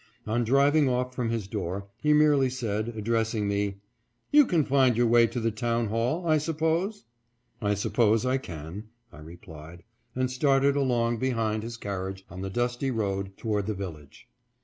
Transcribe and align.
On 0.25 0.43
driving 0.43 0.89
off 0.89 1.13
from 1.13 1.29
his 1.29 1.47
door, 1.47 1.87
he 2.01 2.11
merely 2.11 2.49
said, 2.49 2.87
addressing 2.87 3.47
me," 3.47 3.81
You 4.33 4.47
can 4.47 4.65
find 4.65 4.97
your 4.97 5.05
way 5.05 5.27
to 5.27 5.39
the 5.39 5.51
town 5.51 5.89
hall, 5.89 6.25
I 6.25 6.39
suppose?" 6.39 7.05
"I 7.71 7.75
suppose 7.75 8.25
I 8.25 8.39
can," 8.39 8.85
I 9.13 9.19
replied, 9.19 9.83
and 10.15 10.31
started 10.31 10.75
along 10.75 11.17
behind 11.19 11.61
his 11.61 11.77
carriage 11.77 12.25
on 12.31 12.41
the 12.41 12.49
dusty 12.49 12.89
road 12.89 13.37
toward 13.37 13.67
the 13.67 13.75
village. 13.75 14.27